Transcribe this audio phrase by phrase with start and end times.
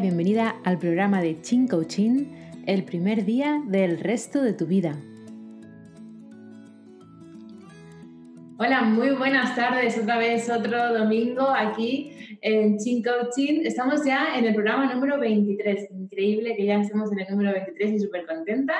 [0.00, 2.26] bienvenida al programa de Chin Coaching,
[2.66, 4.94] el primer día del resto de tu vida.
[8.58, 13.62] Hola, muy buenas tardes, otra vez otro domingo aquí en Chin Coaching.
[13.64, 15.90] Estamos ya en el programa número 23.
[15.92, 18.74] Increíble que ya estemos en el número 23 y súper contenta.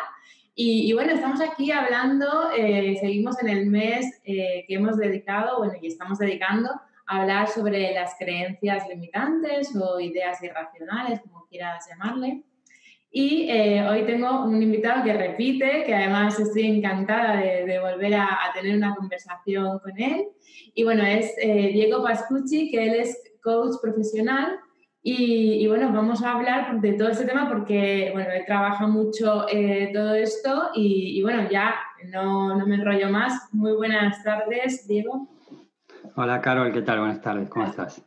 [0.54, 5.74] Y, bueno, estamos aquí hablando, eh, seguimos en el mes eh, que hemos dedicado, bueno,
[5.80, 6.70] y estamos dedicando
[7.06, 12.42] hablar sobre las creencias limitantes o ideas irracionales, como quieras llamarle.
[13.10, 18.38] Y eh, hoy tengo un invitado que repite, que además estoy encantada de, volver a,
[18.54, 20.26] tener una conversación con él.
[20.74, 24.58] Y bueno, es Diego Pascucci, que él es coach profesional
[25.08, 29.92] y, bueno, vamos a hablar de todo este tema porque, bueno, él trabaja mucho eh,
[29.94, 33.48] todo esto y, bueno, ya no, no, me enrollo más.
[33.52, 35.28] Muy buenas tardes, Diego.
[36.18, 37.00] Hola, Carol, ¿qué tal?
[37.00, 38.02] Buenas tardes, ¿cómo estás?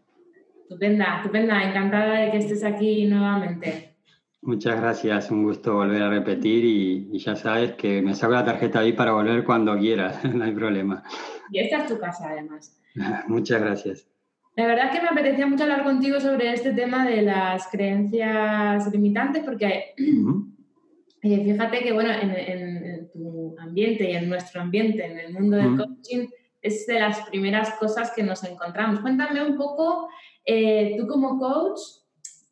[0.63, 3.97] Estupenda, estupenda, encantada de que estés aquí nuevamente.
[4.41, 8.80] Muchas gracias, un gusto volver a repetir y, ya sabes que me saco la tarjeta
[8.80, 11.03] ahí para volver cuando quieras, no hay problema.
[11.52, 12.81] Y esta es tu casa, además.
[13.27, 14.07] Muchas gracias.
[14.55, 18.91] La verdad es que me apetecía mucho hablar contigo sobre este tema de las creencias
[18.91, 19.93] limitantes, porque
[21.21, 25.77] eh, fíjate que, bueno, en, tu ambiente y en nuestro ambiente, en el mundo del
[25.77, 26.27] coaching,
[26.61, 28.99] es de las primeras cosas que nos encontramos.
[28.99, 30.09] Cuéntame un poco,
[30.45, 31.79] eh, tú como coach,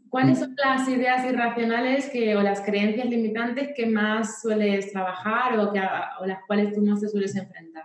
[0.09, 5.71] ¿cuáles son las ideas irracionales que, o las creencias limitantes que más sueles trabajar o,
[5.73, 5.81] que,
[6.21, 7.83] o las cuales tú más te sueles enfrentar?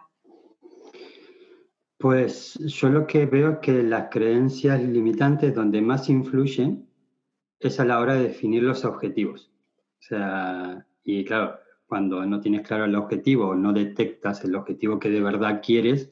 [1.99, 6.89] Pues yo lo que veo es que las creencias limitantes donde más influyen
[7.61, 9.53] es a la hora de definir los objetivos.
[10.01, 11.62] O sea, y claro,
[11.93, 16.11] cuando no tienes claro el objetivo, no detectas el objetivo que de verdad quieres,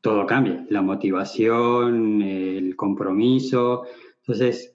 [0.00, 0.64] todo cambia.
[0.70, 3.82] La motivación, el compromiso.
[4.20, 4.74] Entonces,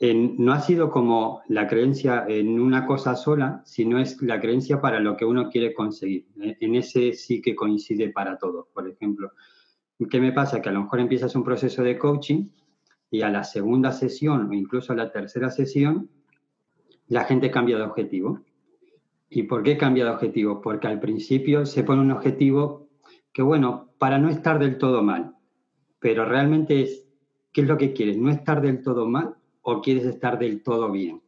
[0.00, 4.98] no ha sido como la creencia en una cosa sola, sino es la creencia para
[4.98, 6.26] lo que uno quiere conseguir.
[6.40, 8.70] En ese sí que coincide para todo.
[8.74, 9.30] Por ejemplo,
[10.10, 10.60] ¿qué me pasa?
[10.60, 12.48] Que a lo mejor empiezas un proceso de coaching
[13.08, 16.10] y a la segunda sesión o incluso a la tercera sesión,
[17.06, 18.40] la gente cambia de objetivo.
[19.34, 20.60] ¿Y por qué cambia de objetivo?
[20.60, 22.90] Porque al principio se pone un objetivo
[23.32, 25.34] que, bueno, para no estar del todo mal,
[25.98, 27.08] pero realmente es,
[27.50, 28.18] ¿qué es lo que quieres?
[28.18, 31.22] No estar del todo mal o quieres estar del todo bien.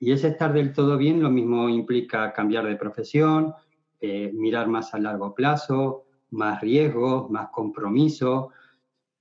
[0.00, 3.54] Y ese estar del todo bien lo mismo implica cambiar de profesión,
[4.00, 8.50] eh, mirar más a largo plazo, más riesgo, más compromiso,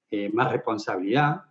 [0.09, 1.43] eh, más responsabilidad.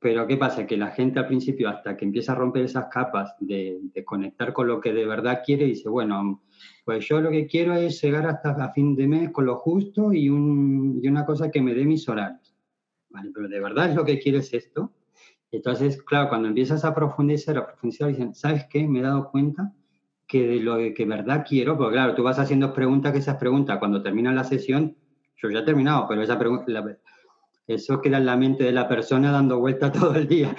[0.00, 0.66] Pero ¿qué pasa?
[0.66, 4.68] Que la gente al principio, hasta que empieza a romper esas capas de, conectar con
[4.68, 6.42] lo que de verdad quiere, dice, bueno,
[6.84, 10.12] pues yo lo que quiero es llegar hasta a fin de mes con lo justo
[10.12, 12.54] y, un, y una cosa que me dé mis horarios.
[13.10, 14.92] Vale, pero ¿de verdad es lo que quieres esto?
[15.50, 18.86] Entonces, claro, cuando empiezas a profundizar, a profundizar, dicen, ¿sabes qué?
[18.86, 19.72] Me he dado cuenta
[20.28, 23.78] que de lo que verdad quiero, porque claro, tú vas haciendo preguntas, que esas preguntas,
[23.78, 24.94] cuando termina la sesión,
[25.36, 26.84] yo ya he terminado, pero esa pregunta,
[27.68, 30.56] eso queda en la mente de la persona dando vuelta todo el día.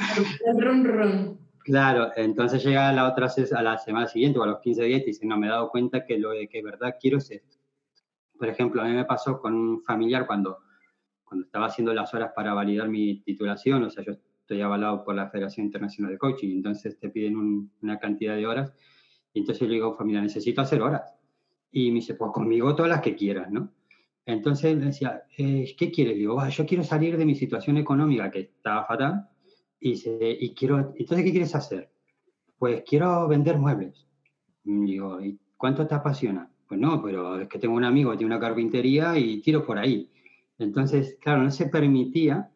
[1.64, 5.02] Claro, entonces llega a la otra a la semana siguiente o a los 15 días
[5.02, 7.58] y dice, no, me he dado cuenta que lo de que verdad quiero es esto.
[8.38, 10.60] Por ejemplo, a mí me pasó con un familiar cuando,
[11.24, 15.16] cuando estaba haciendo las horas para validar mi titulación, o sea, yo estoy avalado por
[15.16, 18.74] la Federación Internacional de Coaching, entonces te piden una cantidad de horas,
[19.34, 21.14] y entonces yo le digo, familia, necesito hacer horas.
[21.72, 23.72] Y me dice, pues conmigo todas las que quieras, ¿no?
[24.30, 26.16] Entonces decía, eh, ¿qué quieres?
[26.16, 29.28] Digo, yo quiero salir de mi situación económica que estaba fatal
[29.80, 31.92] y, y quiero, entonces, ¿qué quieres hacer?
[32.58, 34.08] Pues quiero vender muebles.
[34.64, 36.50] Y digo, ¿y cuánto te apasiona?
[36.68, 39.80] Pues no, pero es que tengo un amigo que tiene una carpintería y tiro por
[39.80, 40.12] ahí.
[40.60, 42.52] Entonces, claro, no se permitía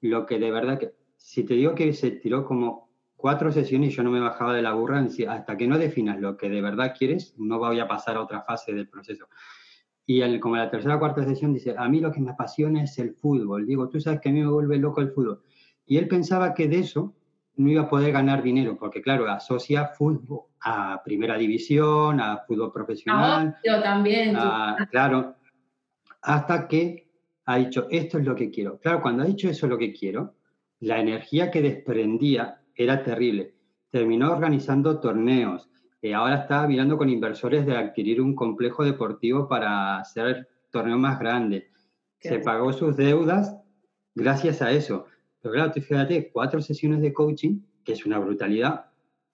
[0.00, 3.92] lo que de verdad que si te digo que se tiró como cuatro sesiones y
[3.92, 6.94] yo no me bajaba de la burra, hasta que no definas lo que de verdad
[6.98, 9.28] quieres, no voy a pasar a otra fase del proceso.
[10.06, 12.82] Y el, como la tercera o cuarta sesión dice, a mí lo que me apasiona
[12.82, 13.66] es el fútbol.
[13.66, 15.42] Digo, tú sabes que a mí me vuelve loco el fútbol.
[15.86, 17.14] Y él pensaba que de eso
[17.56, 22.72] no iba a poder ganar dinero, porque claro, asocia fútbol a primera división, a fútbol
[22.72, 23.56] profesional.
[23.64, 24.36] yo también.
[24.90, 25.36] claro,
[26.22, 27.08] hasta que
[27.46, 28.78] ha dicho, esto es lo que quiero.
[28.78, 30.34] Claro, cuando ha dicho eso es lo que quiero,
[30.80, 33.54] la energía que desprendía era terrible.
[33.90, 35.69] Terminó organizando torneos.
[36.02, 41.18] Y ahora está mirando con inversores de adquirir un complejo deportivo para hacer torneo más
[41.18, 41.68] grande.
[42.18, 43.56] Se pagó sus deudas
[44.14, 45.06] gracias a eso.
[45.40, 48.86] Pero claro, fíjate, cuatro sesiones de coaching, que es una brutalidad,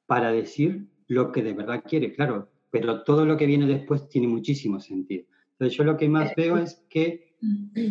[0.07, 2.49] para decir lo que de verdad quiere, claro.
[2.71, 5.25] Pero todo lo que viene después tiene muchísimo sentido.
[5.53, 7.35] Entonces yo lo que más veo es que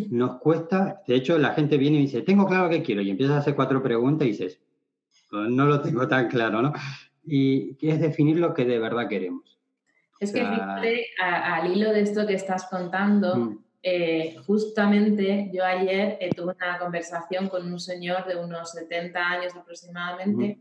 [0.10, 3.36] nos cuesta, de hecho la gente viene y dice, tengo claro que quiero, y empiezas
[3.36, 4.60] a hacer cuatro preguntas y dices,
[5.32, 6.74] no lo tengo tan claro, ¿no?
[7.26, 9.60] Y que es definir lo que de verdad queremos.
[10.20, 13.60] Es que fíjate, al hilo de esto que estás contando, mm.
[13.84, 19.56] eh, justamente yo ayer eh, tuve una conversación con un señor de unos 70 años
[19.56, 20.60] aproximadamente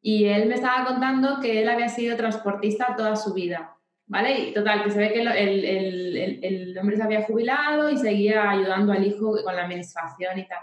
[0.00, 3.74] y él me estaba contando que él había sido transportista toda su vida,
[4.06, 4.38] ¿vale?
[4.38, 8.50] Y total, que se ve que el, el, el, hombre se había jubilado y seguía
[8.50, 10.58] ayudando al hijo con la administración y tal.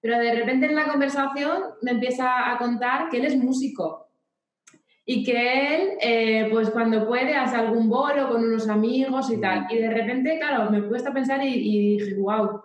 [0.00, 4.09] Pero de repente en la conversación me empieza a contar que él es músico
[5.12, 9.66] y que él, eh, pues cuando puede, hace algún bolo con unos amigos y tal.
[9.68, 12.62] Y de repente, claro, me puse a pensar y, dije, wow,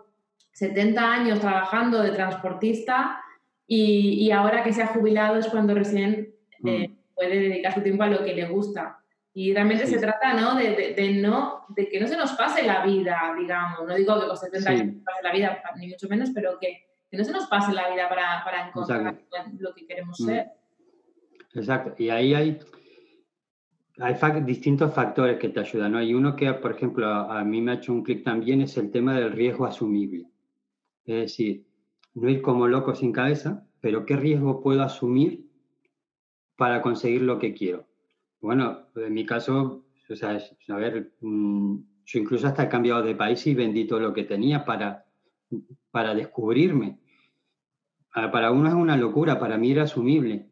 [0.52, 3.20] 70 años trabajando de transportista
[3.66, 7.16] y, ahora que se ha jubilado es cuando recién eh, mm.
[7.16, 9.00] puede dedicar su tiempo a lo que le gusta.
[9.34, 10.54] Y realmente se trata, ¿no?
[10.54, 13.88] De, de, no, de que no se nos pase la vida, digamos.
[13.88, 16.86] No digo que con 70 años se pase la vida, ni mucho menos, pero que,
[17.10, 19.16] que, no se nos pase la vida para, para encontrar
[19.58, 20.26] lo que queremos mm.
[20.28, 20.52] ser.
[21.56, 21.96] Exacto.
[21.98, 22.60] Y ahí hay,
[24.00, 26.00] hay distintos factores que te ayudan, ¿no?
[26.00, 28.92] Uno que, por ejemplo, a, a mí me ha hecho un clic también es el
[28.92, 30.30] tema del riesgo asumible.
[31.06, 31.66] Es decir,
[32.14, 35.46] no ir como loco sin cabeza, pero ¿qué riesgo puedo asumir
[36.58, 37.88] para conseguir lo que quiero?
[38.42, 40.38] Bueno, en mi caso, o sea,
[40.70, 44.24] a ver, mm, yo incluso hasta he cambiado de país y vendí todo lo que
[44.24, 45.06] tenía para,
[45.92, 47.00] para descubrirme.
[48.12, 50.50] Ah, para uno es una locura, para mí era asumible.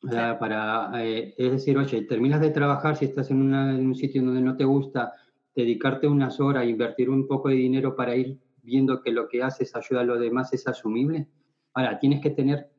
[0.00, 4.40] Para, eh, es decir, oye, terminas de trabajar, si estás en, en, un sitio donde
[4.40, 5.12] no te gusta,
[5.54, 9.74] dedicarte unas horas, invertir un poco de dinero para ir viendo que lo que haces
[9.76, 11.28] ayuda a los demás es asumible.
[11.74, 12.70] Ahora, tienes que tener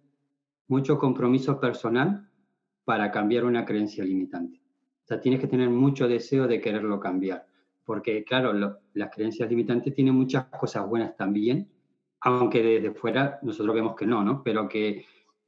[0.67, 2.27] mucho compromiso personal
[2.85, 4.61] para cambiar una creencia limitante.
[5.03, 7.45] O sea, tienes que tener mucho deseo de quererlo cambiar.
[7.85, 8.53] Porque, claro,
[8.93, 11.69] las creencias limitantes tienen muchas cosas buenas también,
[12.21, 14.43] aunque desde fuera nosotros vemos que no, ¿no?
[14.43, 15.05] Pero que,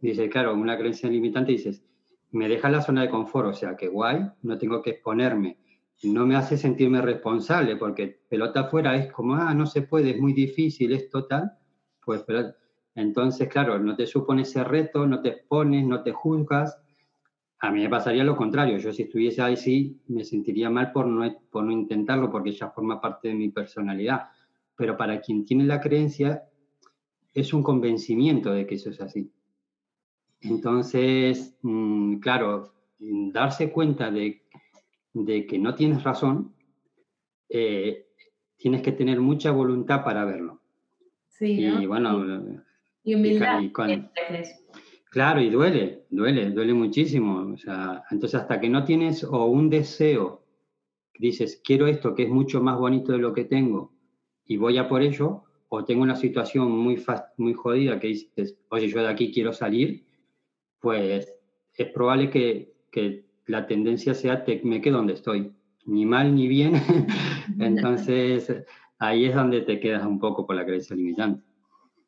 [0.10, 1.84] dice, claro, una creencia limitante dices,
[2.32, 5.58] me deja la zona de confort, o sea, que guay, no tengo que exponerme
[6.04, 10.20] no me hace sentirme responsable, porque pelota afuera es como, ah, no se puede, es
[10.20, 11.54] muy difícil, es total,
[12.04, 12.54] pues pero,
[12.96, 16.80] entonces, claro, no te supone ese reto, no te expones, no te juzgas.
[17.60, 21.08] A mí me pasaría lo contrario, yo si estuviese ahí sí me sentiría mal por
[21.08, 24.28] no, por no intentarlo, porque ya forma parte de mi personalidad.
[24.76, 26.44] Pero para quien tiene la creencia,
[27.34, 29.32] es un convencimiento de que eso es así.
[30.44, 34.44] Entonces, mm, claro, darse cuenta de
[35.14, 36.54] de que no tienes razón,
[37.50, 38.08] eh,
[38.58, 40.62] tienes que tener mucha voluntad para verlo.
[41.28, 42.26] Sí, y bueno,
[43.04, 43.62] y humildad.
[45.10, 47.54] claro, y duele, duele, duele muchísimo.
[47.54, 50.44] O sea, entonces hasta que no tienes o un deseo,
[51.20, 53.92] dices, quiero esto que es mucho más bonito de lo que tengo
[54.46, 57.04] y voy a por ello, o tengo una situación muy,
[57.38, 60.06] muy jodida que dices, oye, yo de aquí quiero salir,
[60.84, 61.34] pues
[61.78, 65.54] es probable que, que la tendencia sea te, me quedo donde estoy,
[65.86, 66.74] ni mal ni bien.
[67.60, 68.54] Entonces,
[69.00, 71.42] ahí es donde te quedas un poco por la creencia limitante.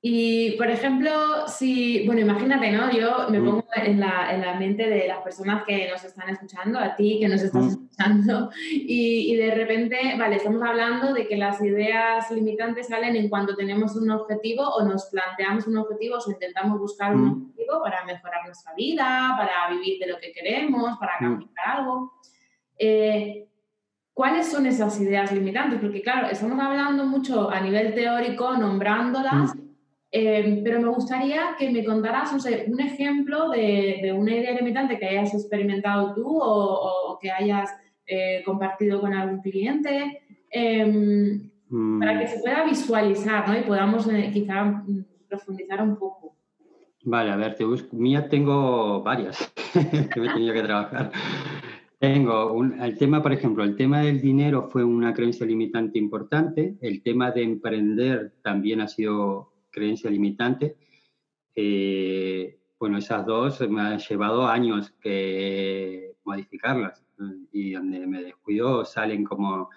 [0.07, 2.91] Y, por ejemplo, si, bueno, imagínate, ¿no?
[2.91, 6.77] Yo me pongo en la, en la, mente de las personas que nos están escuchando,
[6.77, 11.37] a ti que nos estás escuchando, y, y, de repente, vale, estamos hablando de que
[11.37, 16.31] las ideas limitantes salen en cuanto tenemos un objetivo o nos planteamos un objetivo o
[16.31, 21.17] intentamos buscar un objetivo para mejorar nuestra vida, para vivir de lo que queremos, para
[21.17, 22.13] cambiar algo.
[22.77, 23.47] Eh,
[24.13, 25.79] ¿Cuáles son esas ideas limitantes?
[25.79, 29.55] Porque, claro, estamos hablando mucho a nivel teórico, nombrándolas.
[30.17, 35.33] Em, pero me gustaría que me contaras un ejemplo de, una idea limitante que hayas
[35.33, 37.69] experimentado tú o, que hayas
[38.07, 41.51] eh, compartido con algún cliente, em,
[41.99, 43.59] para que se pueda visualizar ¿no?
[43.59, 46.37] y podamos eh, quizá mm, profundizar un poco.
[47.03, 47.93] Vale, a ver, te busco.
[47.97, 49.53] Mía tengo varias
[50.13, 51.11] que me he tenido que trabajar.
[51.99, 56.77] Tengo el tema, por ejemplo, el tema del dinero fue una creencia limitante importante.
[56.79, 60.77] El tema de emprender también ha sido creencia limitante.
[61.53, 67.03] Eh, bueno, esas dos me han llevado años que modificarlas
[67.51, 69.69] y donde me descuido salen como,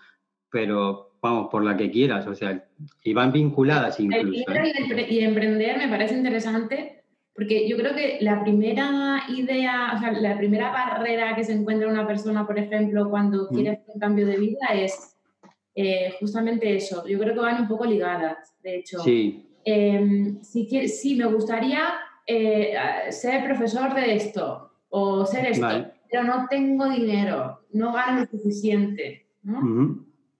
[0.50, 2.64] pero vamos, por la que quieras, o sea,
[3.02, 4.50] y van vinculadas incluso.
[4.52, 5.06] ¿eh?
[5.08, 10.36] Y, emprender me parece interesante porque yo creo que la primera idea, o sea, la
[10.36, 14.38] primera barrera que se encuentra una persona, por ejemplo, cuando quiere hacer un cambio de
[14.38, 15.16] vida es
[15.76, 17.06] eh, justamente eso.
[17.06, 18.98] Yo creo que van un poco ligadas, de hecho.
[18.98, 19.47] Sí.
[19.70, 21.80] Em, si, sí, me gustaría
[22.26, 22.72] eh,
[23.10, 25.68] ser profesor de esto o ser esto,
[26.10, 29.26] pero no tengo dinero, no gano lo suficiente.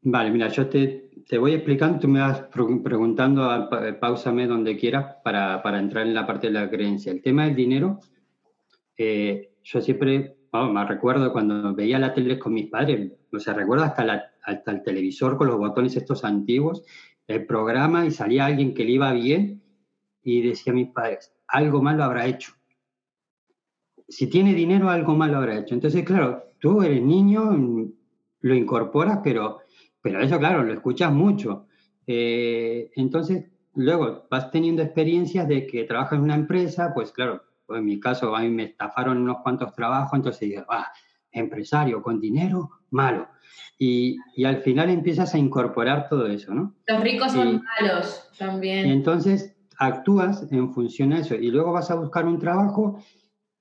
[0.01, 2.41] Vale, mira, yo te, te, voy explicando, tú me vas
[2.83, 3.69] preguntando,
[4.01, 7.13] pausame donde quieras para, para, entrar en la parte de la creencia.
[7.13, 8.01] El tema del dinero
[8.97, 13.85] eh, yo siempre, me recuerdo cuando veía la tele con mis padres, o sea, recuerdo
[13.85, 16.83] hasta, hasta el televisor con los botones estos antiguos,
[17.29, 19.63] el programa y salía alguien que le iba bien
[20.23, 22.53] y decía a mis padres, algo malo habrá hecho.
[24.09, 25.75] Si tiene dinero, algo malo habrá hecho.
[25.75, 27.93] Entonces, claro, tú eres niño,
[28.41, 29.61] lo incorporas, pero,
[30.01, 31.67] pero eso, claro, lo escuchas mucho.
[32.07, 33.45] Eh, entonces,
[33.75, 38.01] luego vas teniendo experiencias de que trabajas en una empresa, pues claro, pues en mi
[38.01, 40.91] caso a mí me estafaron unos cuantos trabajos, entonces digo, ah,
[41.31, 43.29] empresario con dinero, malo.
[43.79, 46.75] Y, y, al final empiezas a incorporar todo eso, ¿no?
[46.87, 48.89] Los ricos son malos también.
[48.89, 52.99] Y entonces actúas en función a eso y luego vas a buscar un trabajo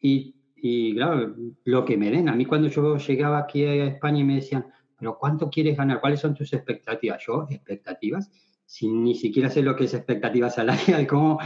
[0.01, 2.29] y, y, claro, lo que me den.
[2.29, 4.65] A mí cuando yo llegaba aquí a España y me decían,
[4.97, 6.01] pero ¿cuánto quieres ganar?
[6.01, 7.21] ¿Cuáles son tus expectativas?
[7.25, 8.31] Yo, expectativas,
[8.65, 11.05] sin ni siquiera sé lo que es expectativa salarial.
[11.07, 11.39] ¿cómo?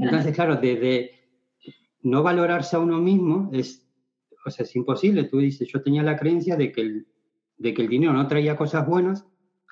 [0.00, 1.12] Entonces, claro, desde
[2.02, 3.86] no valorarse a uno mismo es,
[4.44, 5.24] o sea, es imposible.
[5.24, 7.06] Tú dices, yo tenía la creencia de que el,
[7.58, 9.26] de que el dinero no traía cosas buenas,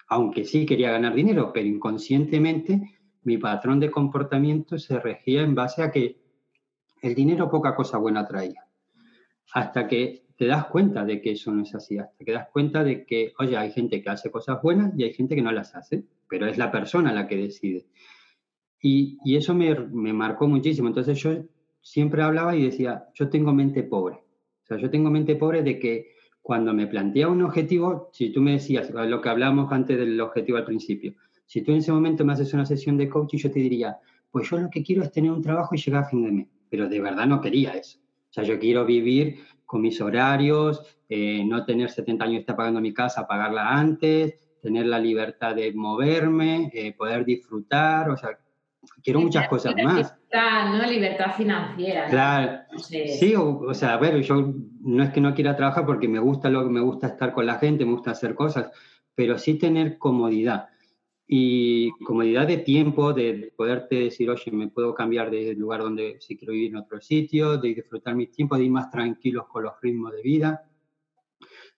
[0.08, 5.82] aunque sí quería ganar dinero, pero inconscientemente mi patrón de comportamiento se regía en base
[5.82, 6.20] a que
[7.02, 8.66] el dinero poca cosa buena traía.
[9.52, 12.82] Hasta que te das cuenta de que eso no es así, hasta que das cuenta
[12.82, 15.74] de que, oye, hay gente que hace cosas buenas y hay gente que no las
[15.74, 17.86] hace, pero es la persona la que decide.
[18.80, 20.88] Y, y eso me, me marcó muchísimo.
[20.88, 21.30] Entonces yo
[21.80, 24.16] siempre hablaba y decía, yo tengo mente pobre.
[24.16, 26.13] O sea, yo tengo mente pobre de que
[26.44, 30.58] cuando me plantea un objetivo, si tú me decías lo que hablábamos antes del objetivo
[30.58, 31.14] al principio,
[31.46, 33.96] si tú en ese momento me haces una sesión de coaching, yo te diría,
[34.30, 36.48] pues yo lo que quiero es tener un trabajo y llegar a fin de mes,
[36.68, 37.98] pero de verdad no quería eso.
[37.98, 42.56] O sea, yo quiero vivir con mis horarios, eh, no tener 70 años y estar
[42.56, 48.38] pagando mi casa, pagarla antes, tener la libertad de moverme, eh, poder disfrutar, o sea,
[49.02, 50.16] quiero muchas cosas más.
[50.32, 50.86] ¿no?
[50.86, 52.06] Libertad financiera.
[52.08, 52.60] Claro.
[52.78, 56.50] Sí, o, sea, a ver, yo no es que no quiera trabajar porque me gusta
[56.50, 58.70] lo que me gusta estar con la gente, me gusta hacer cosas,
[59.14, 60.68] pero sí tener comodidad.
[61.26, 66.36] Y comodidad de tiempo, de poderte decir, oye, me puedo cambiar de lugar donde si
[66.36, 69.72] quiero vivir en otro sitio, de disfrutar mi tiempo, de ir más tranquilos con los
[69.80, 70.68] ritmos de vida.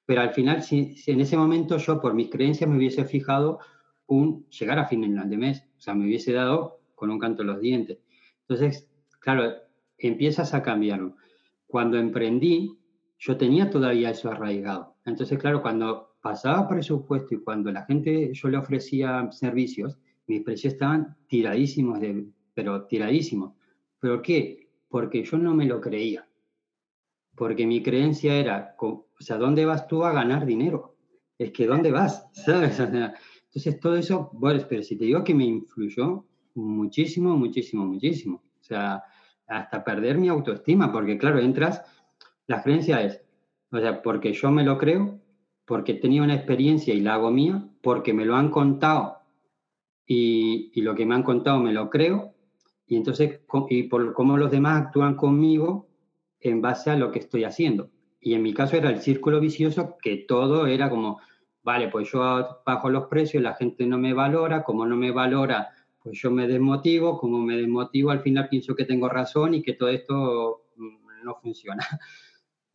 [0.05, 3.61] Pero al final, si, si en ese momento yo por mis creencias me hubiese fijado
[4.07, 7.49] un llegar a fin de mes, o sea, me hubiese dado con un canto en
[7.49, 7.99] los dientes.
[8.41, 9.53] Entonces, claro,
[9.99, 11.17] empiezas a cambiarlo.
[11.69, 12.76] Cuando emprendí,
[13.19, 14.97] yo tenía todavía eso arraigado.
[15.05, 20.75] Entonces, claro, cuando pasaba presupuesto y cuando la gente, yo le ofrecía servicios, mis precios
[20.75, 23.55] estaban tiradísimos, de, pero tiradísimos.
[24.00, 24.69] ¿Pero qué?
[24.88, 26.29] Porque yo no me lo creía.
[27.37, 30.97] Porque mi creencia era, o sea, ¿dónde vas tú a ganar dinero?
[31.38, 32.26] Es que ¿dónde vas?
[32.33, 32.81] ¿Sabes?
[32.81, 36.26] Entonces, todo eso, bueno, pero si te digo que me influyó,
[36.57, 38.43] muchísimo, muchísimo, muchísimo.
[38.61, 39.03] O sea,
[39.47, 41.83] hasta perder mi autoestima, porque claro, entras,
[42.47, 43.23] la creencia es,
[43.71, 45.21] o sea, porque yo me lo creo,
[45.65, 49.19] porque he tenido una experiencia y la hago mía, porque me lo han contado
[50.07, 52.35] y, y lo que me han contado me lo creo,
[52.87, 55.89] y entonces, y por cómo los demás actúan conmigo
[56.41, 57.91] en base a lo que estoy haciendo.
[58.21, 61.21] Y en mi caso era el círculo vicioso, que todo era como,
[61.63, 65.71] vale, pues yo bajo los precios, la gente no me valora, como no me valora,
[66.07, 69.73] pues yo me desmotivo, como me desmotivo, al final pienso que tengo razón y que
[69.73, 71.85] todo esto mm, no funciona.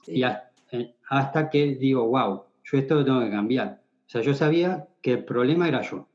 [0.08, 3.84] Y eh, hasta que digo, wow, yo esto lo tengo que cambiar.
[4.08, 6.10] O sea, yo sabía que el problema era yo.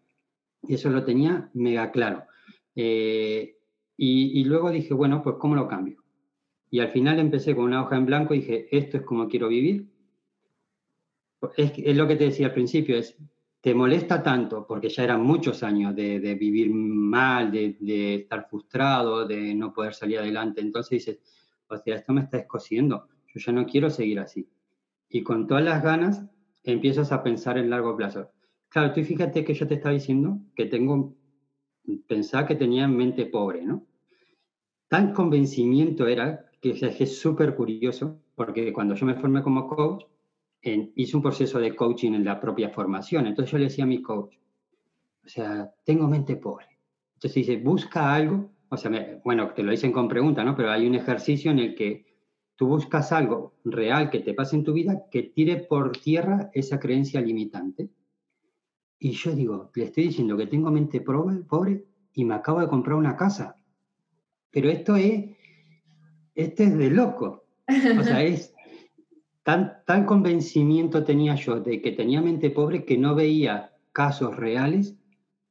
[0.63, 2.25] Y eso lo tenía mega claro.
[2.75, 3.57] Eh,
[3.97, 6.03] y, y, luego dije, bueno, pues ¿cómo lo cambio?
[6.69, 9.49] Y al final empecé con una hoja en blanco y dije, esto es como quiero
[9.49, 9.87] vivir.
[11.57, 13.17] Es, es lo que te decía al principio, es
[13.67, 19.57] te molesta tanto, porque ya eran muchos años de, vivir mal, de, estar frustrado, de
[19.57, 21.19] no poder salir adelante, entonces dices,
[21.67, 24.49] o sea, esto me está escociendo, yo ya no quiero seguir así.
[25.09, 26.25] Y con todas las ganas
[26.63, 28.31] empiezas a pensar en largo plazo.
[28.69, 31.17] Claro, tú fíjate que yo te estaba diciendo que tengo,
[32.07, 33.85] pensaba que tenía mente pobre, ¿no?
[34.87, 36.71] Tan convencimiento era que
[37.01, 40.05] es súper curioso, porque cuando yo me formé como coach,
[40.63, 43.27] hice un proceso de coaching en la propia formación.
[43.27, 44.37] Entonces yo le decía a mi coach,
[45.25, 46.67] o sea, tengo mente pobre.
[47.15, 50.57] Entonces dice, busca algo, o sea, bueno, te lo dicen con pregunta, ¿no?
[50.57, 52.05] Pero hay un ejercicio en el que
[52.57, 56.81] tú buscas algo real que te pase en tu vida que tire por tierra esa
[56.81, 57.91] creencia limitante.
[58.99, 61.85] Y yo digo, le estoy diciendo que tengo mente pobre, pobre
[62.15, 63.57] y me acabo de comprar una casa.
[64.51, 65.37] Pero esto es,
[66.35, 67.45] esto es de loco.
[67.69, 68.55] O sea, es,
[69.47, 74.99] Tan, convencimiento tenía yo de que tenía mente pobre que no veía casos reales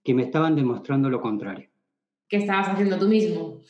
[0.03, 1.69] que me estaban demostrando lo contrario.
[2.27, 3.61] Que estabas haciendo tú mismo.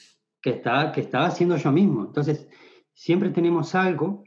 [0.42, 2.06] Que estaba, que estaba haciendo yo mismo.
[2.06, 2.50] Entonces,
[2.92, 4.24] siempre tenemos algo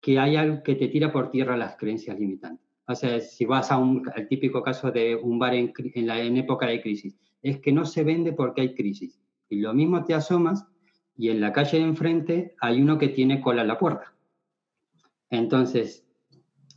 [0.00, 2.64] que hay algo que te tira por tierra las creencias limitantes.
[2.86, 5.72] O sea, si vas a un, al típico caso de un bar en,
[6.06, 9.20] la, en época de crisis, es que no se vende porque hay crisis.
[9.48, 10.68] Y lo mismo te asomas
[11.16, 14.14] y en la calle de enfrente hay uno que tiene cola en la puerta.
[15.30, 16.04] Entonces,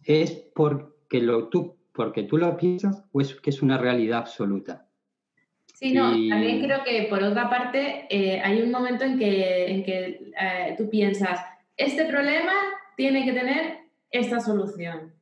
[0.04, 4.88] ¿es porque, lo, tú, porque tú lo piensas o es que es una realidad absoluta?
[5.74, 9.84] Sí, no, también creo que por otra parte eh, hay un momento en que, en
[9.84, 11.40] que eh, tú piensas,
[11.76, 12.54] este problema
[12.96, 13.80] tiene que tener
[14.12, 15.14] esta solución.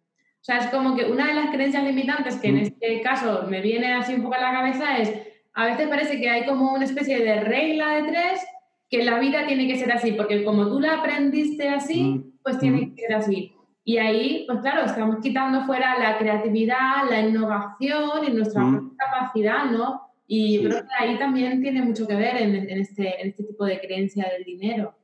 [0.41, 3.61] O sea, es como que una de las creencias limitantes que en este caso me
[3.61, 5.13] viene así un poco a la cabeza es,
[5.53, 8.45] a veces parece que hay como una especie de regla de tres
[8.89, 12.81] que la vida tiene que ser así, porque como tú la aprendiste así, pues tiene
[12.81, 12.95] mm.
[12.95, 13.53] que ser así.
[13.83, 18.95] Y ahí, pues claro, estamos quitando fuera la creatividad, la innovación y nuestra mm.
[18.95, 20.01] capacidad, ¿no?
[20.27, 23.81] Y creo que ahí también tiene mucho que ver en, este, en este tipo de
[23.81, 24.95] creencia del dinero.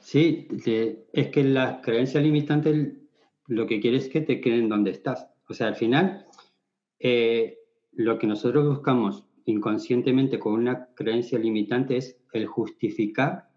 [0.00, 0.48] Sí,
[1.12, 2.92] es que las creencias limitantes
[3.46, 5.28] lo que quieres es que te queden donde estás.
[5.48, 6.26] O sea, al final,
[6.98, 7.58] eh,
[7.92, 13.48] lo que nosotros buscamos inconscientemente con una creencia limitante es el justificar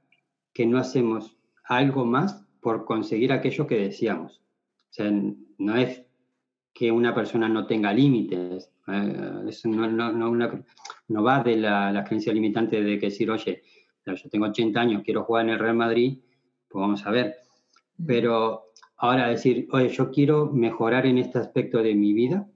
[0.53, 4.41] que no hacemos algo más por conseguir aquello que deseamos.
[4.89, 5.11] O sea,
[5.57, 6.03] no es
[6.73, 12.81] que una persona no tenga límites, eh, eso no, no, va de la, creencia limitante
[12.81, 13.63] de que decir, oye,
[14.05, 16.19] yo tengo 80 años, quiero jugar en el Real Madrid,
[16.67, 17.35] pues vamos a ver.
[18.05, 22.47] Pero ahora decir, oye, yo quiero mejorar en este aspecto de mi vida,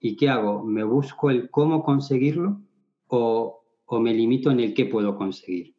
[0.00, 0.64] ¿y qué hago?
[0.64, 2.60] ¿Me busco el cómo conseguirlo
[3.08, 5.71] o, o me limito en el qué puedo conseguir.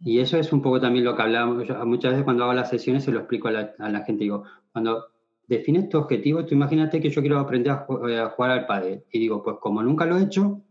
[0.00, 3.04] Y eso es un poco también lo que hablábamos, muchas veces cuando hago las sesiones
[3.04, 5.06] se lo explico a la, gente, digo, cuando
[5.46, 7.86] defines tu objetivo, tú imagínate que yo quiero aprender a,
[8.30, 10.62] jugar al padre y digo, pues como nunca lo he hecho,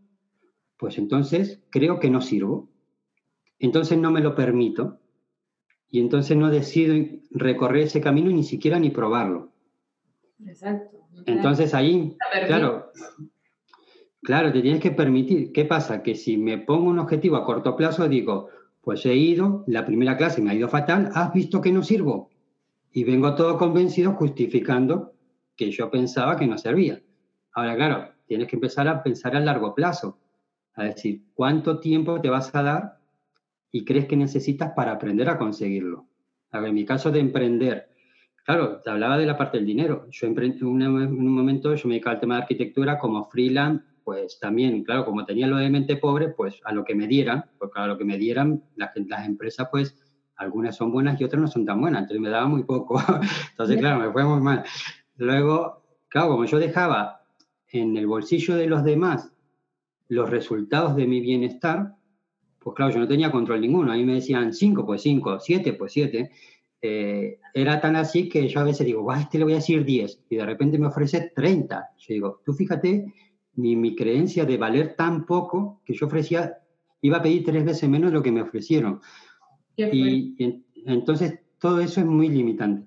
[0.78, 2.70] pues entonces creo que no sirvo,
[3.58, 4.98] entonces no me lo permito
[5.90, 6.94] y entonces no decido
[7.30, 9.52] recorrer ese camino ni siquiera ni probarlo.
[10.46, 10.96] Exacto.
[11.26, 12.92] Entonces ahí, claro,
[14.22, 15.52] Claro, te tienes que permitir.
[15.52, 16.02] ¿Qué pasa?
[16.02, 18.48] Que si me pongo un objetivo a corto plazo, digo,
[18.88, 22.30] pues he ido, la primera clase me ha ido fatal, has visto que no sirvo.
[22.90, 25.12] Y vengo todo convencido justificando
[25.54, 26.98] que yo pensaba que no servía.
[27.52, 30.18] Ahora, claro, tienes que empezar a pensar a largo plazo.
[30.72, 32.98] A decir, ¿cuánto tiempo te vas a dar
[33.70, 36.06] y crees que necesitas para aprender a conseguirlo?
[36.50, 37.90] A ver, en mi caso de emprender,
[38.42, 40.06] claro, te hablaba de la parte del dinero.
[40.08, 44.84] Yo en un momento yo me dedicaba al tema de arquitectura como freelance pues también,
[44.84, 47.86] claro, como tenía lo de mente pobre, pues a lo que me dieran, porque a
[47.86, 49.94] lo que me dieran, las, las empresas, pues
[50.36, 52.98] algunas son buenas y otras no son tan buenas, entonces me daba muy poco.
[53.50, 54.64] entonces, claro, me fue muy mal.
[55.18, 57.20] Luego, claro, como yo dejaba
[57.70, 59.30] en el bolsillo de los demás
[60.08, 61.94] los resultados de mi bienestar,
[62.60, 63.92] pues claro, yo no tenía control ninguno.
[63.92, 66.30] A mí me decían 5, pues 5, 7, pues 7.
[66.80, 69.84] Eh, era tan así que yo a veces digo, a este le voy a decir
[69.84, 71.90] 10 y de repente me ofrece 30.
[71.98, 73.12] Yo digo, tú fíjate
[73.58, 76.58] mi, creencia de valer tan poco que yo ofrecía,
[77.00, 79.00] iba a pedir tres veces menos de lo que me ofrecieron.
[79.76, 82.86] Y, entonces todo eso es muy limitante.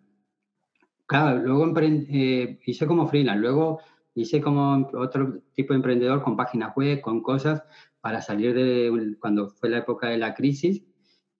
[1.05, 3.79] Claro, luego eh, hice como freelance, luego
[4.15, 7.63] hice como otro tipo de emprendedor con páginas web, con cosas
[7.99, 10.83] para salir de cuando fue la época de la crisis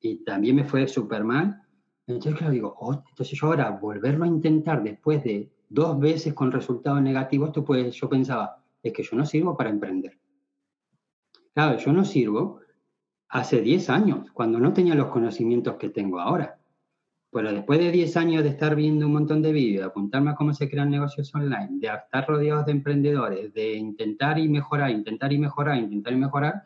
[0.02, 1.62] y también me fue súper mal.
[2.06, 6.52] Entonces, claro, digo, oh, entonces yo ahora volverlo a intentar después de dos veces con
[6.52, 10.18] resultados negativos, esto pues yo pensaba, es que yo no sirvo para emprender.
[11.54, 12.62] Claro, yo no sirvo
[13.30, 16.58] hace 10 años, cuando no tenía los conocimientos que tengo ahora.
[17.32, 20.36] Pero después de 10 años de estar viendo un montón de vídeos, de apuntarme a
[20.36, 25.32] cómo se crean negocios online, de estar rodeados de emprendedores, de intentar y mejorar, intentar
[25.32, 26.64] y mejorar, intentar y mejorar,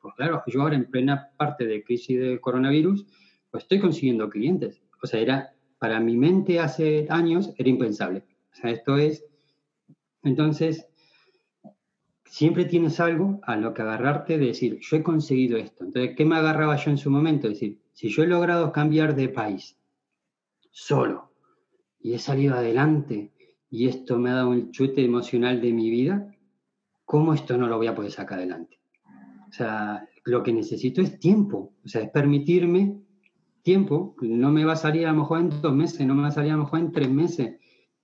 [0.00, 3.04] pues claro, yo ahora en plena parte de crisis de coronavirus,
[3.50, 4.80] pues estoy consiguiendo clientes.
[5.02, 8.24] O sea, era, para mi mente hace años era impensable.
[8.52, 9.26] O sea, esto es,
[10.22, 10.88] entonces,
[12.28, 15.84] siempre tienes algo a lo que agarrarte de decir, yo he conseguido esto.
[15.84, 17.46] Entonces, ¿qué me agarraba yo en su momento?
[17.46, 19.78] Es decir, si yo he logrado cambiar de país
[20.70, 21.32] solo
[22.00, 23.32] y he salido adelante
[23.70, 26.34] y esto me ha dado un chute emocional de mi vida,
[27.04, 28.78] ¿cómo esto no lo voy a poder sacar adelante?
[29.48, 33.00] O sea, lo que necesito es tiempo, o sea, es permitirme
[33.62, 36.28] tiempo, no me va a salir a lo mejor en dos meses, no me va
[36.28, 37.56] a salir a lo mejor en tres meses.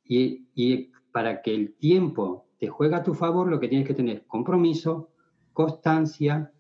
[0.05, 3.93] Y, y para que el tiempo te juega a tu favor, lo que tienes que
[3.93, 5.11] tener compromiso,
[5.53, 6.53] constancia,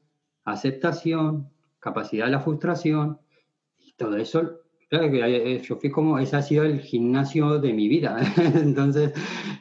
[0.42, 3.20] aceptación, capacidad de la frustración
[3.78, 4.62] y todo eso.
[4.88, 8.18] Claro eh, yo fui como, ese ha sido el gimnasio de mi vida.
[8.36, 9.12] Entonces,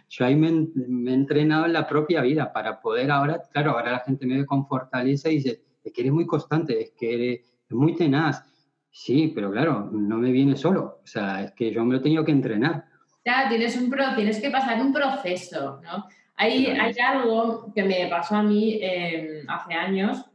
[0.10, 4.00] yo ahí me, he entrenado en la propia vida para poder ahora, claro, ahora la
[4.00, 7.54] gente me ve con fortaleza y dice, es que eres muy constante, es que eres
[7.70, 8.44] muy tenaz.
[8.90, 11.02] Sí, pero claro, no me viene solo.
[11.04, 12.86] O sea, es que yo me lo he tenido que entrenar.
[13.24, 16.08] Ya, tienes, un pro, tienes que pasar un proceso, ¿no?
[16.42, 20.26] Hay, hay algo que me pasó a mí em, hace años,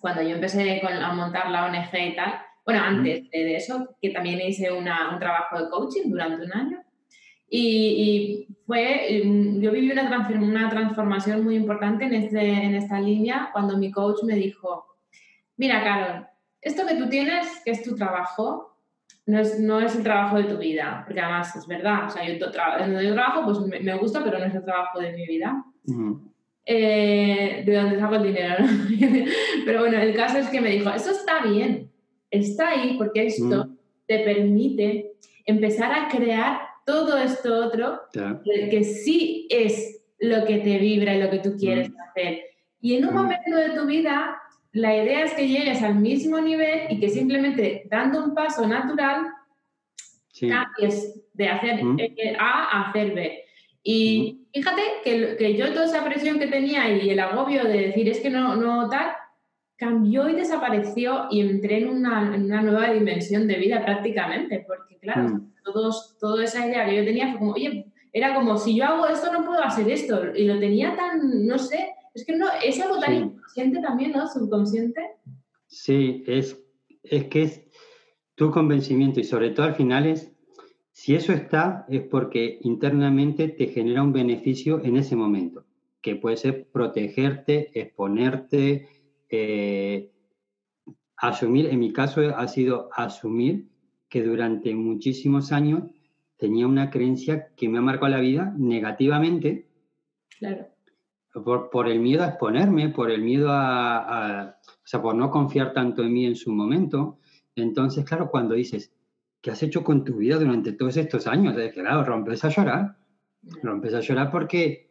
[0.00, 2.40] cuando yo empecé a montar la ONG y tal.
[2.64, 6.82] Bueno, antes de eso, que también hice una, un trabajo de coaching durante un año.
[7.50, 13.50] Y, fue, em, yo viví una, una transformación muy importante en, este, en esta línea
[13.52, 14.86] cuando mi coach me dijo,
[15.58, 16.26] mira, Carol,
[16.62, 18.75] esto que tú tienes, que es tu trabajo,
[19.26, 22.24] no es, no es el trabajo de tu vida, porque además es verdad, o sea,
[22.24, 25.64] yo, donde yo trabajo pues me, gusta, pero no es el trabajo de mi vida.
[26.64, 28.64] Eh, de dónde saco el dinero,
[29.64, 31.90] pero bueno, el caso es que me dijo, eso está bien,
[32.30, 33.68] está ahí porque esto
[34.06, 35.12] te permite
[35.44, 41.30] empezar a crear todo esto otro que, sí es lo que te vibra y lo
[41.30, 42.42] que tú quieres hacer.
[42.80, 44.36] Y en un momento de tu vida
[44.76, 49.26] la idea es que llegues al mismo nivel y que simplemente dando un paso natural
[50.38, 51.80] cambies de hacer
[52.38, 53.42] A a hacer B.
[53.82, 58.06] Y fíjate que, que, yo toda esa presión que tenía y el agobio de decir
[58.08, 59.12] es que no, no tal,
[59.78, 64.98] cambió y desapareció y entré en una, en una nueva dimensión de vida prácticamente, porque
[64.98, 65.52] claro, mm.
[65.64, 69.06] todos, toda esa idea que yo tenía fue como, oye, era como, si yo hago
[69.06, 72.80] esto no puedo hacer esto, y lo tenía tan, no sé, es que no, es
[72.80, 74.26] algo tan inconsciente también, ¿no?
[74.26, 75.02] Subconsciente.
[75.66, 76.58] Sí, es,
[77.02, 77.62] es que es
[78.34, 80.32] tu convencimiento y sobre todo al final es,
[80.92, 85.66] si eso está, es porque internamente te genera un beneficio en ese momento,
[86.00, 88.88] que puede ser protegerte, exponerte,
[89.28, 90.10] eh,
[91.18, 93.68] asumir, en mi caso ha sido asumir
[94.08, 95.82] que durante muchísimos años
[96.38, 99.68] tenía una creencia que me ha marcado la vida negativamente.
[100.38, 100.75] Claro
[101.44, 106.02] por, el miedo a exponerme, por el miedo a, o sea, por no confiar tanto
[106.02, 107.18] en mí en su momento.
[107.54, 108.92] Entonces, claro, cuando dices,
[109.40, 111.56] ¿qué has hecho con tu vida durante todos estos años?
[111.56, 112.96] Es que, claro, rompes a llorar,
[113.62, 114.90] rompes a llorar porque,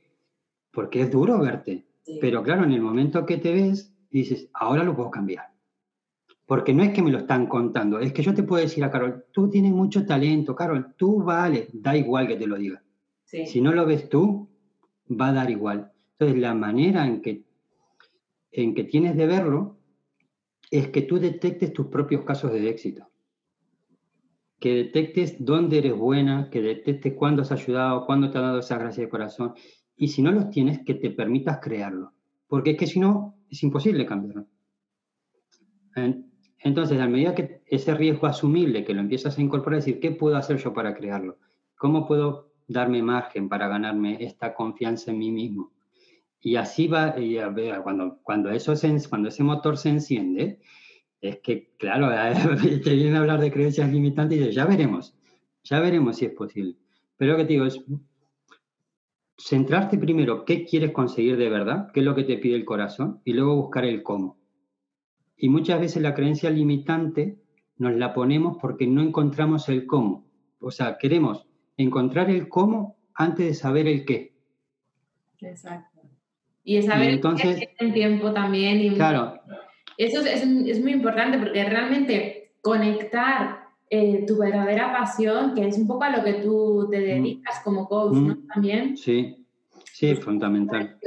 [0.72, 1.86] porque es duro verte.
[2.22, 5.46] Pero claro, en el momento que te ves, dices, ahora lo puedo cambiar.
[6.46, 8.92] Porque no es que me lo están contando, es que yo te puedo decir a
[8.92, 12.84] Carol, tú tienes mucho talento, Carol, tú vale, da igual que te lo diga.
[13.24, 14.48] Si no lo ves tú,
[15.10, 15.92] va a dar igual.
[16.18, 17.44] Entonces, la manera en que,
[18.52, 19.78] en que tienes de verlo
[20.72, 23.08] es que tú detectes tus propios casos de éxito.
[24.60, 28.78] Que detectes dónde eres buena, que detectes cuándo has ayudado, cuándo te ha dado esa
[28.78, 29.54] gracia de corazón.
[29.98, 32.14] Y si no los tienes, que te permitas crearlo.
[32.48, 34.48] Porque es que si no, es imposible cambiarlo.
[36.60, 40.38] Entonces, a medida que ese riesgo asumible que lo empiezas a incorporar, decir, ¿qué puedo
[40.38, 41.38] hacer yo para crearlo?
[41.78, 45.75] ¿Cómo puedo darme margen para ganarme esta confianza en mí mismo?
[46.46, 47.16] Y así va,
[47.84, 50.60] cuando, cuando, eso se, cuando ese motor se enciende,
[51.20, 52.08] es que, claro,
[52.84, 55.18] te vienen a hablar de creencias limitantes y dices, ya veremos,
[55.64, 56.78] ya veremos si es posible.
[57.18, 57.84] Pero lo que te digo es
[59.36, 63.22] centrarte primero qué quieres conseguir de verdad, qué es lo que te pide el corazón,
[63.26, 64.38] y luego buscar el cómo.
[65.36, 67.40] Y muchas veces la creencia limitante
[67.78, 70.28] nos la ponemos porque no encontramos el cómo.
[70.60, 74.36] O sea, queremos encontrar el cómo antes de saber el qué.
[75.42, 75.95] Exacto.
[76.66, 78.82] Y saber entonces, el tiempo también.
[78.82, 79.40] Y claro.
[79.98, 85.88] Eso es, es, muy importante porque realmente conectar eh, tu verdadera pasión, que es un
[85.88, 87.04] poco a lo que tú te mm.
[87.04, 88.36] dedicas como coach, ¿no?
[88.36, 88.48] Mm.
[88.48, 88.98] También.
[88.98, 89.46] Sí,
[89.94, 90.98] sí, es fundamental.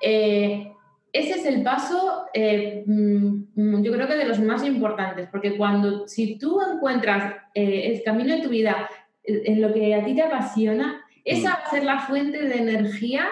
[0.00, 0.72] Eh,
[1.12, 6.08] ese es el paso, eh, mm, yo creo que de los más importantes, porque cuando,
[6.08, 8.88] si tú encuentras el camino de tu vida
[9.22, 13.26] en lo que a ti te apasiona, esa va a ser la fuente de energía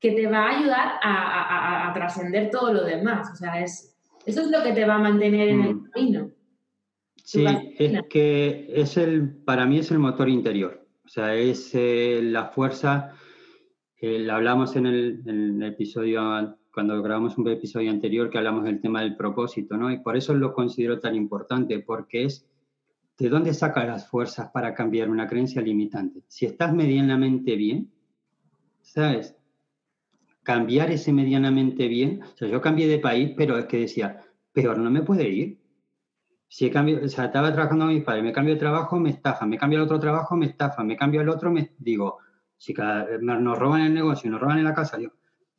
[0.00, 3.30] que te va a ayudar a, trascender todo lo demás.
[3.32, 5.90] O sea, es, eso es lo que te va a mantener en el mm.
[5.90, 6.30] camino.
[7.24, 7.44] Sí,
[7.78, 10.86] es que es el, para mí es el motor interior.
[11.04, 13.14] O sea, es eh, la fuerza,
[14.00, 16.22] eh, la hablamos en el, episodio,
[16.72, 19.90] cuando grabamos un episodio anterior que hablamos del tema del propósito, ¿no?
[19.90, 22.46] Y por eso lo considero tan importante, porque es
[23.18, 26.22] de dónde saca las fuerzas para cambiar una creencia limitante.
[26.28, 27.90] Si estás medianamente bien,
[28.80, 29.37] ¿sabes?
[30.48, 32.22] Cambiar ese medianamente bien.
[32.22, 35.60] O sea, yo cambié de país, pero es que decía, peor no me puede ir.
[36.48, 39.10] Si he cambiado, o sea, estaba trabajando con mis padres, me cambio de trabajo, me
[39.10, 42.16] estafa, me cambio al otro trabajo, me estafa, me cambio al otro, me digo,
[42.56, 45.10] si cada, nos roban el negocio, nos roban en la casa, yo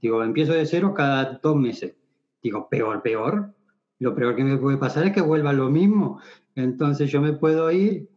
[0.02, 1.96] digo, empiezo de cero cada dos meses.
[2.42, 3.54] Digo, peor, peor.
[4.00, 6.20] Lo peor que me puede pasar es que vuelva lo mismo.
[6.56, 8.10] Entonces yo me puedo ir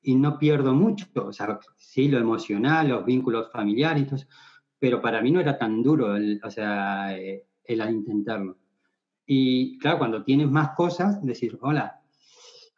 [0.00, 1.04] y no pierdo mucho.
[1.16, 4.26] O sea, sí, lo emocional, los vínculos familiares, entonces,
[4.78, 8.58] pero para mí no era tan duro, el, o sea, eh, el intentarlo.
[9.26, 11.98] Y claro, cuando tienes más cosas, decir, hola,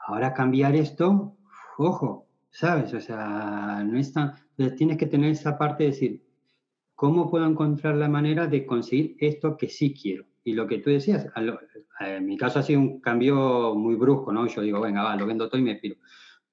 [0.07, 1.37] Ahora cambiar esto,
[1.79, 2.93] ojo, ¿sabes?
[2.95, 6.25] O sea, no está, entonces tienes que tener esa parte de decir,
[6.95, 10.25] ¿cómo puedo encontrar la manera de conseguir esto que sí quiero?
[10.43, 11.29] Y lo que tú decías,
[12.01, 14.47] en mi caso ha sido un cambio muy brusco, ¿no?
[14.47, 15.97] Yo digo, venga, va, lo vendo todo y me piro.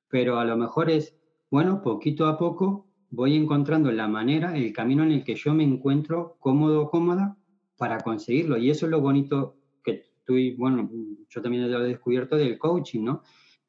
[0.09, 1.17] Pero a lo mejor es,
[1.49, 5.63] bueno, poquito a poco voy encontrando la manera, el camino en el que yo me
[5.63, 7.37] encuentro cómodo o cómoda
[7.77, 8.57] para conseguirlo.
[8.57, 10.89] Y eso es lo bonito que tú, y bueno,
[11.29, 13.23] yo también lo he descubierto del coaching, ¿no?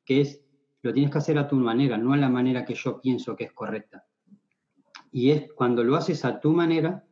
[0.05, 0.45] Que es,
[0.83, 3.45] lo tienes que hacer a tu manera, no a la manera que yo pienso que
[3.45, 4.05] es correcta.
[5.11, 7.05] Y es cuando lo haces a tu manera,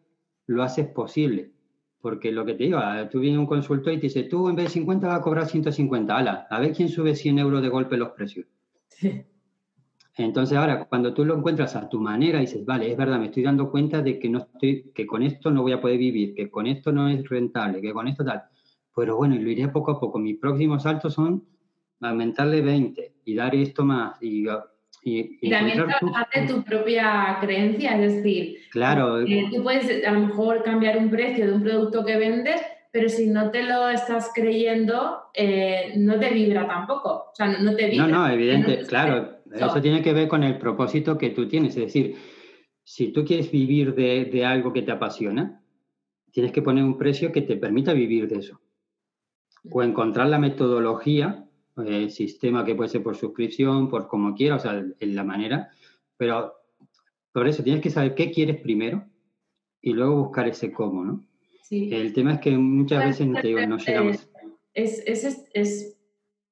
[0.47, 1.53] lo haces posible.
[2.01, 4.55] Porque lo que te digo, ah, tú vienes un consultor y te dice, tú en
[4.55, 6.17] vez de 50 vas a cobrar 150.
[6.17, 8.47] Ala, a ver quién sube 100 euros de golpe los precios.
[10.19, 13.43] Entonces ahora, cuando tú lo encuentras a tu manera, dices, vale, es verdad, me estoy
[13.43, 16.51] dando cuenta de que, no estoy, que con esto no voy a poder vivir, que
[16.51, 18.43] con esto no es rentable, que con esto tal.
[18.95, 20.19] Pero bueno, lo iré poco a poco.
[20.19, 21.45] Mis próximos saltos son
[22.01, 24.47] aumentarle 20 y dar esto más y
[25.09, 29.21] y, también trabajar de tu propia creencia, es decir, claro.
[29.21, 33.09] Eh, tú puedes a lo mejor cambiar un precio de un producto que vendes, pero
[33.09, 37.27] si no te lo estás creyendo, eh, no te vibra tampoco.
[37.31, 38.09] O sea, no, te vibra.
[38.09, 39.36] No, no, evidente, claro.
[39.53, 41.77] Eso tiene que ver con el propósito que tú tienes.
[41.77, 42.17] Es decir,
[42.83, 45.63] si tú quieres vivir de, de algo que te apasiona,
[46.33, 48.61] tienes que poner un precio que te permita vivir de eso.
[49.71, 51.47] O encontrar la metodología
[51.85, 55.71] el sistema que puede ser por suscripción, por como quiera, o sea, en la manera,
[56.17, 56.55] pero
[57.33, 59.05] por eso tienes que saber qué quieres primero
[59.83, 61.27] y luego buscar ese cómo, ¿no?
[61.63, 61.91] Sí.
[61.93, 64.29] El tema es que muchas veces, no te digo, no llegamos.
[64.73, 65.99] Es, es, es,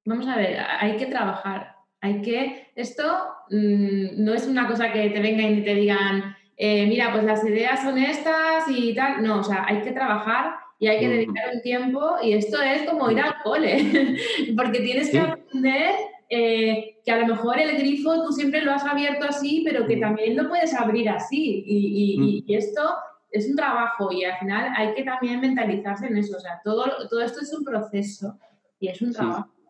[0.04, 1.73] vamos a ver, hay que trabajar,
[2.05, 3.03] hay que, esto
[3.49, 7.43] mm, no es una cosa que te vengan y te digan, eh, mira, pues las
[7.47, 11.47] ideas son estas y tal, no, o sea, hay que trabajar y hay que dedicar
[11.55, 14.17] un tiempo y esto es como ir al cole,
[14.57, 15.95] porque tienes que aprender
[16.29, 19.97] eh, que a lo mejor el grifo tú siempre lo has abierto así, pero que
[19.97, 22.83] también lo puedes abrir así y, esto
[23.31, 26.85] es un trabajo y al final hay que también mentalizarse en eso, o sea, todo,
[27.09, 28.38] todo esto es un proceso
[28.79, 29.49] y es un trabajo.
[29.49, 29.63] Sí,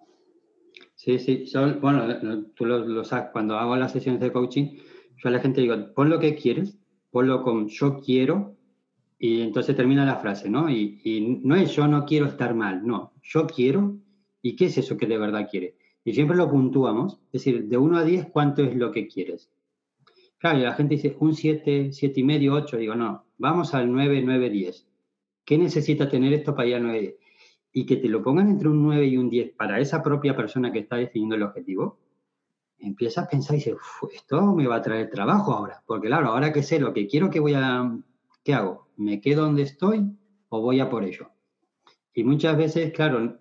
[1.05, 1.45] sí,
[1.81, 4.79] bueno, tú lo, sabes, cuando hago las sesiones de coaching,
[5.17, 6.79] yo a la gente digo, pon lo que quieres,
[7.11, 8.57] ponlo con yo quiero
[9.19, 10.71] y entonces termina la frase, ¿no?
[10.71, 13.99] Y, no es yo no quiero estar mal, no, yo quiero,
[14.43, 15.77] ¿y qué es eso que de verdad quiere?
[16.05, 19.51] Y siempre lo puntuamos, es decir, de 1 a 10, ¿cuánto es lo que quieres?
[20.39, 23.91] Claro, y la gente dice un 7, 7 y medio, 8, digo, no, vamos al
[23.91, 24.87] 9, 9, 10.
[25.45, 27.15] ¿Qué necesita tener esto para ir al 9, 10?
[27.75, 30.73] Y que te lo pongan entre un 9 y un 10 para esa propia persona
[30.73, 31.99] que está definiendo el objetivo,
[32.79, 33.77] empiezas a pensar y dices,
[34.15, 37.29] esto me va a traer trabajo ahora, porque claro, ahora que sé lo que quiero
[37.29, 37.95] que voy a,
[38.43, 38.89] ¿qué hago?
[38.97, 40.17] ¿Me quedo donde estoy
[40.49, 41.31] o voy a por ello?
[42.15, 43.39] Y muchas veces, claro,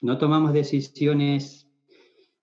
[0.00, 1.70] no tomamos decisiones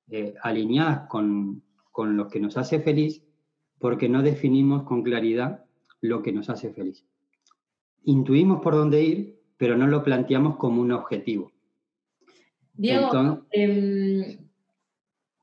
[0.10, 3.24] eh, alineadas con, con lo que nos hace feliz
[3.82, 5.66] porque no definimos con claridad
[6.02, 7.04] lo que nos hace feliz.
[8.04, 11.52] Intuimos por dónde ir, pero no lo planteamos como un objetivo.
[12.74, 14.40] Diego, em,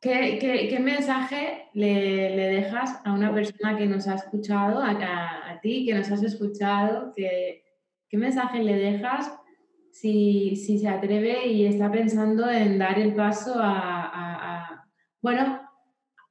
[0.01, 6.11] ¿qué, mensaje le, dejas a una persona que nos ha escuchado, a, ti que nos
[6.11, 7.13] has escuchado?
[7.15, 7.63] ¿Qué,
[8.11, 9.33] mensaje le dejas
[9.93, 14.85] si, se atreve y está pensando en dar el paso a,
[15.23, 15.61] bueno,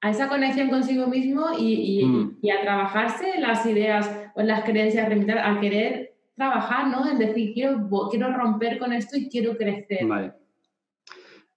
[0.02, 2.40] a esa conexión consigo mismo y, mm.
[2.42, 7.10] y, a trabajarse las ideas o las creencias, a querer trabajar, ¿no?
[7.10, 10.06] En decir, quiero, quiero romper con esto y quiero crecer.
[10.06, 10.34] Vale.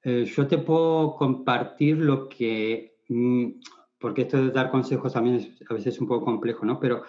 [0.02, 3.46] Eh, yo te puedo compartir lo que, mm,
[3.98, 6.80] porque esto de dar consejos también es, a veces es un poco complejo, ¿no?
[6.80, 7.02] Pero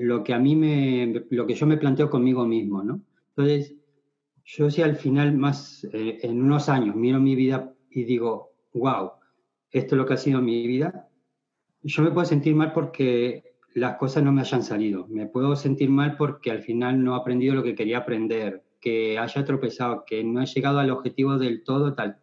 [0.00, 3.00] lo que a mí me, lo que yo me planteo conmigo mismo, ¿no?
[3.28, 3.74] Entonces,
[4.44, 9.12] yo si al final más, eh, en unos años miro mi vida y digo, wow,
[9.70, 11.08] esto es lo que ha sido mi vida,
[11.82, 15.06] yo me puedo sentir mal porque las cosas no me hayan salido.
[15.08, 19.18] Me puedo sentir mal porque al final no he aprendido lo que quería aprender que
[19.18, 22.18] haya tropezado, que no he llegado al objetivo del todo, tal.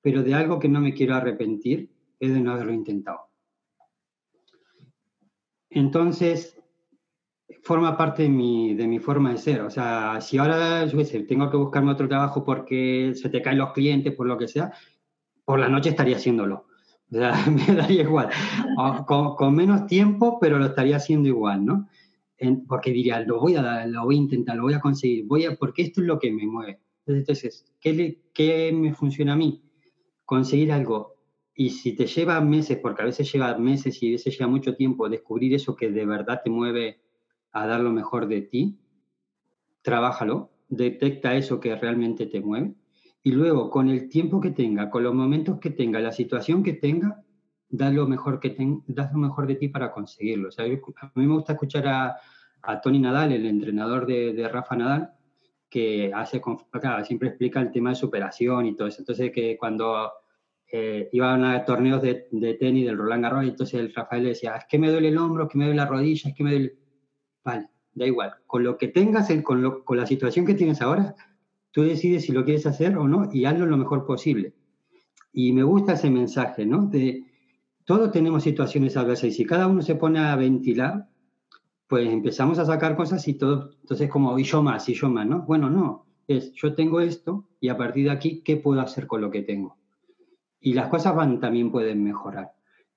[0.00, 3.20] Pero de algo que no me quiero arrepentir es de no haberlo intentado.
[5.70, 6.60] Entonces,
[7.62, 9.60] forma parte de mi, de mi forma de ser.
[9.60, 13.58] O sea, si ahora, yo sé, tengo que buscarme otro trabajo porque se te caen
[13.58, 14.72] los clientes, por lo que sea,
[15.44, 16.66] por la noche estaría haciéndolo.
[17.12, 18.30] Sea, me daría igual.
[19.06, 21.88] Con, menos tiempo, pero lo estaría haciendo igual, ¿no?
[22.66, 25.44] porque diría, lo voy a dar, lo voy a intentar, lo voy a conseguir, voy
[25.44, 26.80] a, porque esto es lo que me mueve.
[27.06, 29.62] Entonces, ¿qué, ¿qué me funciona a mí?
[30.24, 31.14] Conseguir algo.
[31.54, 34.74] Y si te lleva meses, porque a veces lleva meses y a veces lleva mucho
[34.74, 37.00] tiempo, descubrir eso que de verdad te mueve
[37.52, 38.76] a dar lo mejor de ti,
[39.82, 42.74] trabájalo, detecta eso que realmente te mueve
[43.22, 46.72] y luego con el tiempo que tenga, con los momentos que tenga, la situación que
[46.72, 47.22] tenga,
[47.68, 50.48] das lo mejor, que ten, das lo mejor de ti para conseguirlo.
[50.48, 52.16] O sea, a mí me gusta escuchar a,
[52.62, 55.12] a Tony Nadal, el entrenador de, de Rafa Nadal,
[55.70, 56.42] que hace,
[57.04, 59.00] siempre explica el tema de superación y todo eso.
[59.00, 60.12] Entonces, que cuando
[60.70, 64.56] eh, iban a torneos de, de, tenis del Roland Garros, entonces el Rafael le decía,
[64.56, 66.50] es que me duele el hombro, es que me duele la rodilla, es que me
[66.50, 66.76] duele...
[67.44, 68.34] Vale, da igual.
[68.46, 71.14] Con lo que tengas, con, lo, con la situación que tienes ahora,
[71.72, 74.54] tú decides si lo quieres hacer o no y hazlo lo mejor posible.
[75.32, 76.86] Y me gusta ese mensaje, ¿no?
[76.86, 77.24] De
[77.84, 81.08] todos tenemos situaciones adversas y si cada uno se pone a ventilar,
[81.88, 85.26] pues empezamos a sacar cosas y todo, entonces como, y yo más, y yo más,
[85.26, 85.42] ¿no?
[85.42, 89.20] Bueno, no, es, yo tengo esto y a partir de aquí, ¿qué puedo hacer con
[89.20, 89.76] lo que tengo?
[90.60, 92.52] Y las cosas van, también pueden mejorar.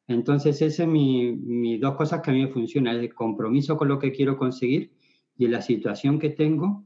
[0.08, 3.88] Entonces, esas son mis mi dos cosas que a mí me funcionan, el compromiso con
[3.88, 4.92] lo que quiero conseguir
[5.36, 6.86] y la situación que tengo,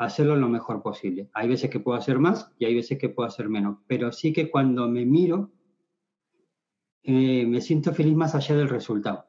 [0.00, 1.28] hacerlo lo mejor posible.
[1.34, 4.32] Hay veces que puedo hacer más y hay veces que puedo hacer menos, pero sí
[4.32, 5.50] que cuando me miro,
[7.02, 9.26] eh, me siento feliz más allá del resultado.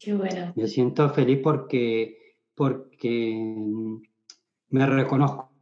[0.00, 0.52] Qué bueno.
[0.56, 3.36] Me siento feliz porque, porque
[4.68, 5.52] me reconozco.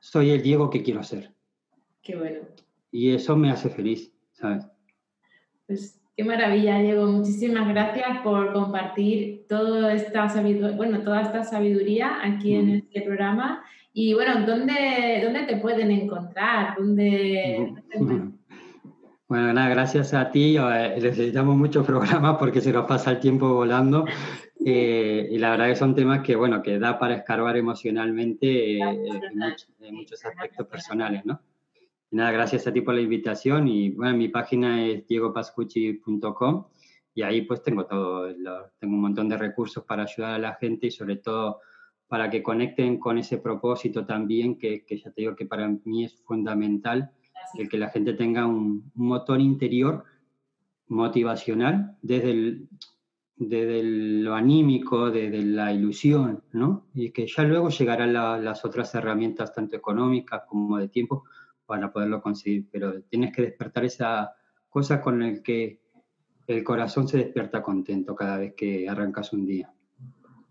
[0.00, 1.32] Soy el Diego que quiero ser.
[2.02, 2.40] Qué bueno.
[2.90, 4.66] Y eso me hace feliz, ¿sabes?
[5.68, 7.06] Pues Qué maravilla, Diego.
[7.06, 13.62] Muchísimas gracias por compartir toda esta sabiduría, bueno, toda esta sabiduría aquí en este programa.
[13.92, 16.74] Y bueno, ¿dónde, dónde te pueden encontrar?
[16.78, 17.74] ¿Dónde,
[19.28, 20.56] bueno, nada, gracias a ti.
[20.56, 24.04] Eh, necesitamos muchos programas porque se nos pasa el tiempo volando.
[24.64, 28.80] Eh, y la verdad que son temas que, bueno, que da para escarbar emocionalmente eh,
[28.80, 31.40] en, muchos aspectos personales, ¿no?
[32.16, 36.64] Nada, gracias a ti por la invitación y bueno, mi página es diegopascucci.com
[37.14, 38.26] y ahí pues tengo todo,
[38.78, 41.60] tengo un montón de recursos para ayudar a la gente y sobre todo
[42.08, 46.04] para que conecten con ese propósito también, que, que ya te digo que para mí
[46.04, 47.10] es fundamental,
[47.54, 50.04] el que la gente tenga un, motor interior
[50.88, 52.68] motivacional desde, el,
[53.36, 56.86] desde lo anímico, desde la ilusión, ¿no?
[56.94, 61.24] Y que ya luego llegarán las otras herramientas, tanto económicas como de tiempo,
[61.66, 64.32] para poderlo conseguir, pero tienes que despertar esa
[64.68, 65.80] cosa con el que
[66.46, 69.72] el corazón se despierta contento cada vez que arrancas un día.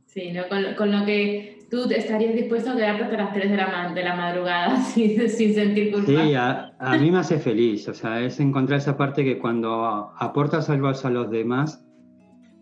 [0.06, 0.44] Sí, ¿no?
[0.78, 4.16] con, lo que tú estarías dispuesto a quedarte hasta las 3 de la, de la
[4.16, 6.08] madrugada sin, sin, sentir culpa.
[6.08, 10.12] Sí, a, a, mí me hace feliz, o sea, es encontrar esa parte que cuando
[10.18, 11.86] aportas algo a los demás,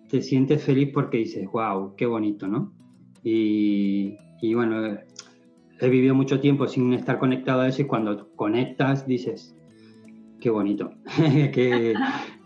[0.10, 2.74] te sientes feliz porque dices, wow, qué bonito, ¿no?
[3.24, 4.98] Y, y bueno,
[5.84, 9.56] he vivido mucho tiempo sin estar conectado a eso y cuando conectas dices,
[10.40, 11.94] qué bonito, qué,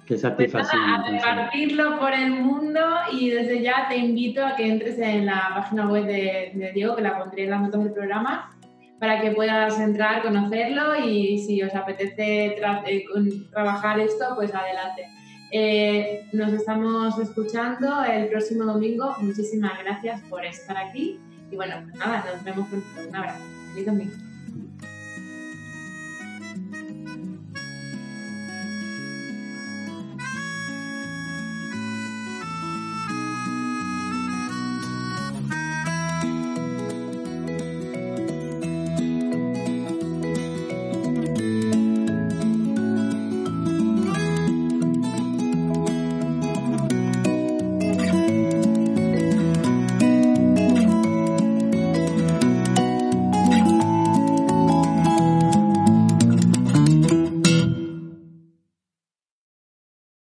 [0.05, 0.81] qué satisfacción.
[1.07, 2.79] Pues a compartirlo por el mundo
[3.11, 7.01] y desde ya te invito a que entres en la página web de, Diego, que
[7.01, 8.57] la pondré en las notas del programa,
[8.99, 13.05] para que puedas entrar, conocerlo y si os apetece eh,
[13.51, 15.05] trabajar esto, pues adelante.
[15.51, 19.15] Eh, nos estamos escuchando el próximo domingo.
[19.21, 21.19] Muchísimas gracias por estar aquí
[21.51, 22.87] y bueno, pues nada, nos vemos pronto.
[23.07, 23.43] Un abrazo.
[23.73, 24.26] Feliz domingo.